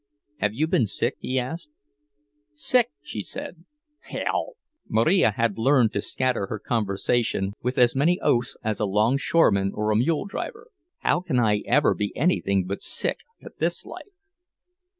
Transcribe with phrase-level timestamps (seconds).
[0.39, 1.69] "Have you been sick?" he asked.
[2.53, 3.65] "Sick?" she said.
[3.99, 4.53] "Hell!"
[4.89, 9.91] (Marija had learned to scatter her conversation with as many oaths as a longshoreman or
[9.91, 10.69] a mule driver.)
[11.01, 14.05] "How can I ever be anything but sick, at this life?"